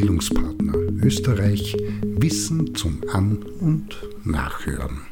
Bildungspartner 0.00 0.72
Österreich 1.02 1.76
Wissen 2.02 2.74
zum 2.74 3.02
An- 3.12 3.42
und 3.60 3.94
Nachhören. 4.24 5.02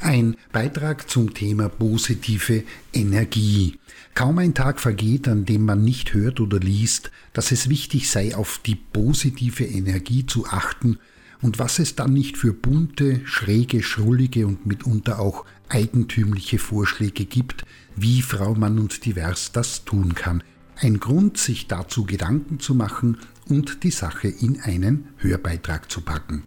Ein 0.00 0.36
Beitrag 0.50 1.08
zum 1.08 1.32
Thema 1.32 1.68
positive 1.68 2.64
Energie. 2.92 3.78
Kaum 4.16 4.38
ein 4.38 4.52
Tag 4.52 4.80
vergeht, 4.80 5.28
an 5.28 5.44
dem 5.44 5.64
man 5.64 5.84
nicht 5.84 6.12
hört 6.12 6.40
oder 6.40 6.58
liest, 6.58 7.12
dass 7.34 7.52
es 7.52 7.68
wichtig 7.68 8.10
sei, 8.10 8.34
auf 8.34 8.60
die 8.66 8.74
positive 8.74 9.64
Energie 9.64 10.26
zu 10.26 10.44
achten 10.44 10.98
und 11.40 11.60
was 11.60 11.78
es 11.78 11.94
dann 11.94 12.12
nicht 12.12 12.36
für 12.36 12.52
bunte, 12.52 13.20
schräge, 13.26 13.80
schrullige 13.80 14.44
und 14.44 14.66
mitunter 14.66 15.20
auch 15.20 15.44
eigentümliche 15.68 16.58
Vorschläge 16.58 17.26
gibt, 17.26 17.64
wie 17.94 18.22
Frau 18.22 18.56
Mann 18.56 18.80
und 18.80 19.04
Divers 19.04 19.52
das 19.52 19.84
tun 19.84 20.16
kann. 20.16 20.42
Ein 20.82 20.98
Grund, 20.98 21.36
sich 21.36 21.66
dazu 21.66 22.06
Gedanken 22.06 22.58
zu 22.58 22.74
machen 22.74 23.18
und 23.48 23.82
die 23.84 23.90
Sache 23.90 24.28
in 24.28 24.62
einen 24.62 25.08
Hörbeitrag 25.18 25.90
zu 25.90 26.00
packen. 26.00 26.44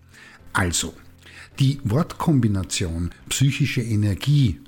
Also, 0.54 0.96
die 1.60 1.80
Wortkombination 1.84 3.12
psychische 3.30 3.82
Energie, 3.82 4.60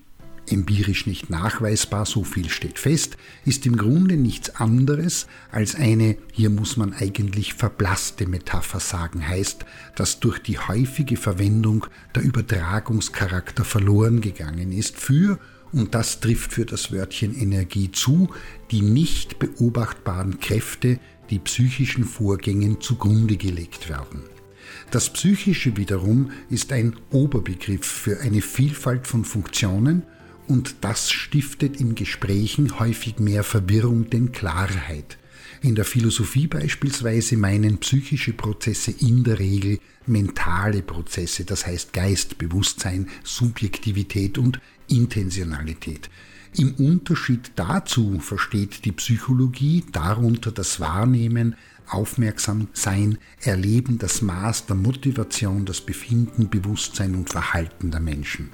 empirisch 0.48 1.08
nicht 1.08 1.32
nachweisbar, 1.32 2.06
so 2.06 2.24
viel 2.24 2.50
steht 2.50 2.78
fest, 2.78 3.18
ist 3.44 3.66
im 3.66 3.76
Grunde 3.76 4.18
nichts 4.18 4.56
anderes 4.56 5.26
als 5.52 5.74
eine, 5.74 6.16
hier 6.32 6.52
muss 6.52 6.78
man 6.78 6.94
eigentlich 6.94 7.56
verblasste 7.56 8.28
Metapher 8.28 8.80
sagen, 8.80 9.28
heißt, 9.28 9.66
dass 9.96 10.20
durch 10.20 10.38
die 10.38 10.60
häufige 10.60 11.18
Verwendung 11.18 11.88
der 12.14 12.22
Übertragungscharakter 12.22 13.66
verloren 13.66 14.22
gegangen 14.22 14.72
ist 14.72 15.00
für 15.00 15.40
und 15.76 15.94
das 15.94 16.22
trifft 16.22 16.54
für 16.54 16.66
das 16.66 16.94
Wörtchen 16.94 17.36
Energie 17.36 17.92
zu, 17.92 18.30
die 18.72 18.82
nicht 18.82 19.40
beobachtbaren 19.40 20.40
Kräfte, 20.40 21.00
die 21.30 21.40
psychischen 21.40 22.06
Vorgängen 22.06 22.80
zugrunde 22.80 23.36
gelegt 23.36 23.90
werden. 23.90 24.22
Das 24.92 25.12
Psychische 25.12 25.76
wiederum 25.76 26.32
ist 26.50 26.72
ein 26.72 26.96
Oberbegriff 27.12 27.86
für 27.86 28.22
eine 28.22 28.42
Vielfalt 28.42 29.06
von 29.06 29.26
Funktionen 29.26 30.04
und 30.48 30.76
das 30.82 31.12
stiftet 31.12 31.82
in 31.82 31.94
Gesprächen 31.94 32.80
häufig 32.80 33.20
mehr 33.20 33.44
Verwirrung 33.44 34.10
denn 34.10 34.32
Klarheit. 34.32 35.18
In 35.62 35.76
der 35.76 35.86
Philosophie 35.86 36.48
beispielsweise 36.48 37.38
meinen 37.38 37.78
psychische 37.80 38.34
Prozesse 38.34 38.92
in 38.92 39.24
der 39.24 39.40
Regel 39.40 39.80
mentale 40.06 40.82
Prozesse, 40.82 41.46
das 41.46 41.66
heißt 41.66 41.94
Geist, 41.94 42.38
Bewusstsein, 42.38 43.08
Subjektivität 43.24 44.38
und 44.38 44.60
Intentionalität. 44.88 46.10
Im 46.58 46.76
Unterschied 46.76 47.52
dazu 47.56 48.20
versteht 48.20 48.86
die 48.86 48.94
Psychologie 48.94 49.84
darunter 49.92 50.52
das 50.52 50.80
Wahrnehmen, 50.80 51.56
Aufmerksamsein, 51.88 53.18
Erleben, 53.42 53.98
das 53.98 54.22
Maß 54.22 54.66
der 54.66 54.76
Motivation, 54.76 55.66
das 55.66 55.82
Befinden, 55.82 56.50
Bewusstsein 56.50 57.16
und 57.16 57.30
Verhalten 57.30 57.92
der 57.92 58.00
Menschen. 58.00 58.50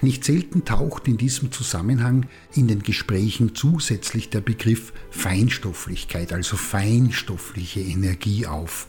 Nicht 0.00 0.24
selten 0.24 0.64
taucht 0.64 1.08
in 1.08 1.16
diesem 1.16 1.52
Zusammenhang 1.52 2.26
in 2.54 2.68
den 2.68 2.82
Gesprächen 2.82 3.54
zusätzlich 3.54 4.30
der 4.30 4.40
Begriff 4.40 4.92
Feinstofflichkeit, 5.10 6.32
also 6.32 6.56
feinstoffliche 6.56 7.80
Energie 7.80 8.46
auf. 8.46 8.88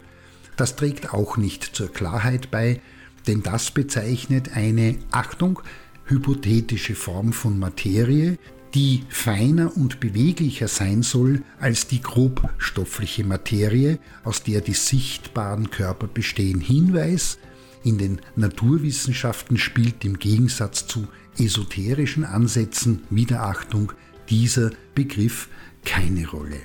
Das 0.57 0.75
trägt 0.75 1.13
auch 1.13 1.37
nicht 1.37 1.63
zur 1.63 1.91
Klarheit 1.91 2.51
bei, 2.51 2.81
denn 3.27 3.43
das 3.43 3.71
bezeichnet 3.71 4.51
eine, 4.55 4.97
Achtung, 5.11 5.61
hypothetische 6.05 6.95
Form 6.95 7.33
von 7.33 7.59
Materie, 7.59 8.37
die 8.73 9.03
feiner 9.09 9.75
und 9.77 10.01
beweglicher 10.01 10.67
sein 10.67 11.01
soll 11.01 11.43
als 11.59 11.87
die 11.87 12.01
grobstoffliche 12.01 13.23
Materie, 13.23 13.99
aus 14.23 14.43
der 14.43 14.61
die 14.61 14.73
sichtbaren 14.73 15.71
Körper 15.71 16.07
bestehen. 16.07 16.59
Hinweis, 16.59 17.37
in 17.85 17.97
den 17.97 18.19
Naturwissenschaften 18.35 19.57
spielt 19.57 20.03
im 20.03 20.19
Gegensatz 20.19 20.87
zu 20.87 21.07
esoterischen 21.37 22.25
Ansätzen, 22.25 23.03
Wiederachtung, 23.09 23.93
dieser 24.29 24.71
Begriff 24.95 25.49
keine 25.85 26.27
Rolle. 26.27 26.59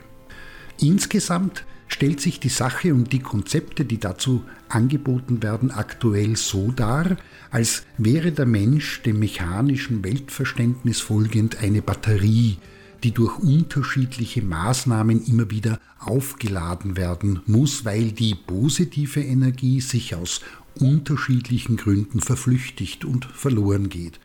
Insgesamt 0.81 1.66
stellt 1.88 2.20
sich 2.20 2.41
die 2.41 2.48
Sache 2.48 2.94
und 2.94 3.12
die 3.12 3.19
Konzepte, 3.19 3.84
die 3.84 3.98
dazu 3.98 4.44
angeboten 4.69 5.42
werden, 5.42 5.70
aktuell 5.70 6.36
so 6.36 6.72
dar, 6.72 7.16
als 7.50 7.82
wäre 7.98 8.32
der 8.32 8.47
Mensch 8.47 9.02
dem 9.02 9.19
mechanischen 9.19 10.02
Weltverständnis 10.02 11.00
folgend 11.00 11.58
eine 11.58 11.82
Batterie, 11.82 12.58
die 13.02 13.12
durch 13.12 13.38
unterschiedliche 13.38 14.42
Maßnahmen 14.42 15.25
immer 15.26 15.50
wieder 15.50 15.81
aufgeladen 15.98 16.97
werden 16.97 17.41
muss, 17.47 17.84
weil 17.84 18.12
die 18.12 18.34
positive 18.34 19.20
Energie 19.20 19.81
sich 19.81 20.14
aus 20.14 20.41
unterschiedlichen 20.78 21.76
Gründen 21.76 22.20
verflüchtigt 22.20 23.04
und 23.04 23.25
verloren 23.25 23.88
geht. 23.88 24.20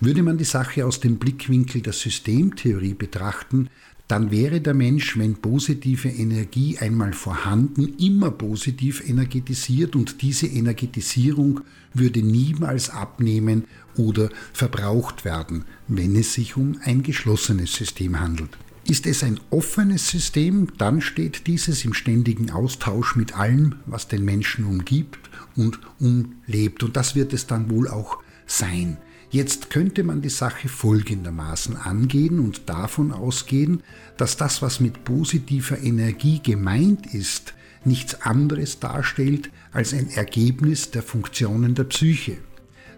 Würde 0.00 0.22
man 0.22 0.38
die 0.38 0.44
Sache 0.44 0.86
aus 0.86 1.00
dem 1.00 1.18
Blickwinkel 1.18 1.80
der 1.80 1.92
Systemtheorie 1.92 2.94
betrachten, 2.94 3.68
dann 4.08 4.30
wäre 4.30 4.62
der 4.62 4.72
Mensch, 4.72 5.18
wenn 5.18 5.34
positive 5.34 6.08
Energie 6.08 6.78
einmal 6.78 7.12
vorhanden, 7.12 7.94
immer 7.98 8.30
positiv 8.30 9.06
energetisiert 9.06 9.94
und 9.94 10.22
diese 10.22 10.46
Energetisierung 10.46 11.60
würde 11.92 12.22
niemals 12.22 12.88
abnehmen 12.88 13.64
oder 13.96 14.30
verbraucht 14.54 15.26
werden, 15.26 15.66
wenn 15.88 16.16
es 16.16 16.32
sich 16.32 16.56
um 16.56 16.78
ein 16.84 17.02
geschlossenes 17.02 17.74
System 17.74 18.18
handelt. 18.18 18.56
Ist 18.88 19.06
es 19.06 19.22
ein 19.22 19.38
offenes 19.50 20.08
System, 20.08 20.68
dann 20.78 21.02
steht 21.02 21.46
dieses 21.46 21.84
im 21.84 21.92
ständigen 21.92 22.50
Austausch 22.50 23.16
mit 23.16 23.36
allem, 23.38 23.74
was 23.84 24.08
den 24.08 24.24
Menschen 24.24 24.64
umgibt 24.64 25.28
und 25.56 25.78
umlebt. 26.00 26.82
Und 26.82 26.96
das 26.96 27.14
wird 27.14 27.34
es 27.34 27.46
dann 27.46 27.68
wohl 27.68 27.86
auch 27.86 28.16
sein. 28.46 28.96
Jetzt 29.30 29.68
könnte 29.68 30.04
man 30.04 30.22
die 30.22 30.30
Sache 30.30 30.70
folgendermaßen 30.70 31.76
angehen 31.76 32.38
und 32.38 32.70
davon 32.70 33.12
ausgehen, 33.12 33.82
dass 34.16 34.38
das, 34.38 34.62
was 34.62 34.80
mit 34.80 35.04
positiver 35.04 35.78
Energie 35.78 36.40
gemeint 36.42 37.12
ist, 37.12 37.52
nichts 37.84 38.22
anderes 38.22 38.80
darstellt 38.80 39.50
als 39.70 39.92
ein 39.92 40.08
Ergebnis 40.08 40.92
der 40.92 41.02
Funktionen 41.02 41.74
der 41.74 41.84
Psyche. 41.84 42.38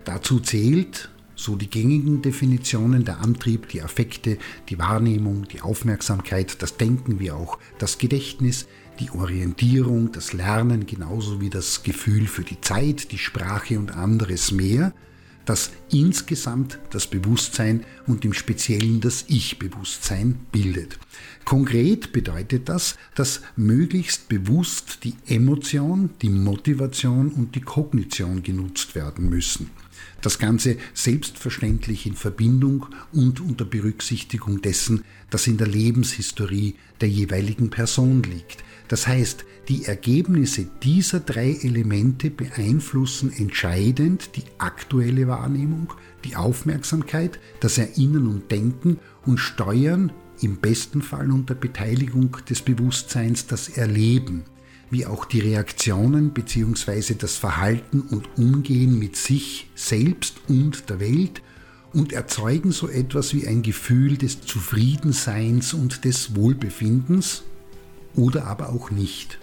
Dazu 0.04 0.38
zählt, 0.38 1.10
so 1.42 1.56
die 1.56 1.70
gängigen 1.70 2.22
Definitionen, 2.22 3.04
der 3.04 3.20
Antrieb, 3.20 3.68
die 3.68 3.82
Affekte, 3.82 4.38
die 4.68 4.78
Wahrnehmung, 4.78 5.48
die 5.48 5.60
Aufmerksamkeit, 5.60 6.62
das 6.62 6.76
Denken 6.76 7.18
wie 7.18 7.30
auch 7.30 7.58
das 7.78 7.98
Gedächtnis, 7.98 8.66
die 8.98 9.10
Orientierung, 9.10 10.12
das 10.12 10.32
Lernen 10.32 10.86
genauso 10.86 11.40
wie 11.40 11.50
das 11.50 11.82
Gefühl 11.82 12.26
für 12.26 12.44
die 12.44 12.60
Zeit, 12.60 13.12
die 13.12 13.18
Sprache 13.18 13.78
und 13.78 13.92
anderes 13.92 14.52
mehr– 14.52 14.92
das 15.50 15.72
insgesamt 15.90 16.78
das 16.90 17.08
Bewusstsein 17.08 17.84
und 18.06 18.24
im 18.24 18.32
Speziellen 18.32 19.00
das 19.00 19.24
Ich-Bewusstsein 19.26 20.38
bildet. 20.52 20.96
Konkret 21.44 22.12
bedeutet 22.12 22.68
das, 22.68 22.96
dass 23.16 23.42
möglichst 23.56 24.28
bewusst 24.28 25.00
die 25.02 25.14
Emotion, 25.26 26.10
die 26.22 26.30
Motivation 26.30 27.30
und 27.30 27.54
die 27.56 27.62
Kognition 27.62 28.44
genutzt 28.44 28.94
werden 28.94 29.28
müssen. 29.28 29.70
Das 30.20 30.38
Ganze 30.38 30.76
selbstverständlich 30.94 32.06
in 32.06 32.14
Verbindung 32.14 32.86
und 33.12 33.40
unter 33.40 33.64
Berücksichtigung 33.64 34.62
dessen, 34.62 35.04
das 35.30 35.46
in 35.46 35.56
der 35.56 35.66
Lebenshistorie 35.66 36.74
der 37.00 37.08
jeweiligen 37.08 37.70
Person 37.70 38.22
liegt. 38.22 38.64
Das 38.88 39.06
heißt, 39.06 39.44
die 39.68 39.84
Ergebnisse 39.84 40.66
dieser 40.82 41.20
drei 41.20 41.52
Elemente 41.62 42.30
beeinflussen 42.30 43.32
entscheidend 43.32 44.36
die 44.36 44.42
aktuelle 44.58 45.28
Wahrnehmung, 45.28 45.92
die 46.24 46.34
Aufmerksamkeit, 46.34 47.38
das 47.60 47.78
Erinnern 47.78 48.26
und 48.26 48.50
Denken 48.50 48.98
und 49.24 49.38
steuern 49.38 50.12
im 50.42 50.56
besten 50.56 51.02
Fall 51.02 51.30
unter 51.30 51.54
Beteiligung 51.54 52.36
des 52.48 52.62
Bewusstseins 52.62 53.47
das 53.47 53.68
Erleben, 53.68 54.42
wie 54.91 55.07
auch 55.07 55.25
die 55.25 55.41
Reaktionen 55.41 56.31
bzw. 56.31 57.15
das 57.15 57.37
Verhalten 57.37 58.01
und 58.01 58.28
Umgehen 58.37 58.98
mit 58.98 59.16
sich 59.16 59.71
selbst 59.75 60.37
und 60.48 60.91
der 60.91 61.01
Welt 61.01 61.42
und 61.92 62.13
erzeugen 62.13 62.72
so 62.72 62.89
etwas 62.89 63.34
wie 63.34 63.47
ein 63.47 63.63
Gefühl 63.63 64.16
des 64.16 64.41
Zufriedenseins 64.42 65.75
und 65.75 66.04
des 66.04 66.34
Wohlbefindens 66.34 67.42
oder 68.15 68.47
aber 68.47 68.71
auch 68.71 68.91
nicht. 68.91 69.39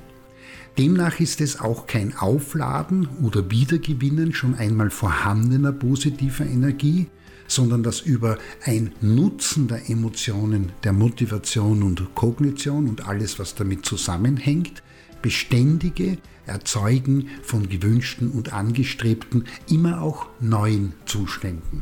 Demnach 0.77 1.19
ist 1.19 1.41
es 1.41 1.59
auch 1.59 1.87
kein 1.87 2.15
Aufladen 2.15 3.07
oder 3.23 3.49
Wiedergewinnen 3.49 4.33
schon 4.33 4.53
einmal 4.53 4.91
vorhandener 4.91 5.71
positiver 5.71 6.45
Energie, 6.45 7.07
sondern 7.47 7.81
das 7.81 8.01
über 8.01 8.37
ein 8.63 8.91
Nutzen 9.01 9.67
der 9.67 9.89
Emotionen, 9.89 10.71
der 10.83 10.93
Motivation 10.93 11.81
und 11.81 12.13
Kognition 12.13 12.87
und 12.87 13.07
alles, 13.07 13.39
was 13.39 13.55
damit 13.55 13.85
zusammenhängt, 13.85 14.83
beständige 15.27 16.19
Erzeugen 16.45 17.27
von 17.43 17.67
gewünschten 17.67 18.31
und 18.31 18.53
angestrebten, 18.53 19.43
immer 19.69 20.01
auch 20.01 20.27
neuen 20.39 20.93
Zuständen. 21.05 21.81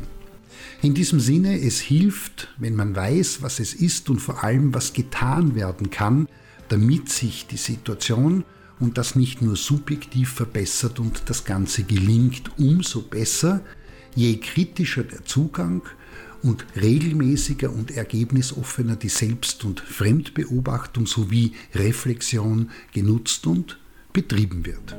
In 0.82 0.94
diesem 0.94 1.20
Sinne, 1.20 1.60
es 1.60 1.78
hilft, 1.78 2.52
wenn 2.58 2.74
man 2.74 2.96
weiß, 2.96 3.42
was 3.42 3.60
es 3.60 3.72
ist 3.72 4.10
und 4.10 4.18
vor 4.18 4.42
allem, 4.42 4.74
was 4.74 4.94
getan 4.94 5.54
werden 5.54 5.90
kann, 5.90 6.26
damit 6.70 7.08
sich 7.08 7.46
die 7.46 7.56
Situation 7.56 8.42
und 8.80 8.98
das 8.98 9.14
nicht 9.14 9.42
nur 9.42 9.54
subjektiv 9.54 10.32
verbessert 10.32 10.98
und 10.98 11.22
das 11.26 11.44
Ganze 11.44 11.84
gelingt 11.84 12.50
umso 12.58 13.02
besser, 13.02 13.60
je 14.16 14.38
kritischer 14.38 15.04
der 15.04 15.24
Zugang 15.24 15.82
und 16.46 16.64
regelmäßiger 16.80 17.70
und 17.70 17.90
ergebnisoffener 17.96 18.96
die 18.96 19.08
Selbst- 19.08 19.64
und 19.64 19.80
Fremdbeobachtung 19.80 21.06
sowie 21.06 21.52
Reflexion 21.74 22.70
genutzt 22.92 23.46
und 23.46 23.78
betrieben 24.12 24.64
wird. 24.64 24.96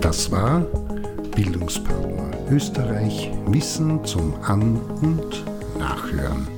Das 0.00 0.30
war 0.30 0.60
Bildungspartner 1.34 2.30
Österreich 2.50 3.30
Wissen 3.46 4.04
zum 4.04 4.34
An- 4.42 4.80
und 5.02 5.44
Nachhören. 5.78 6.57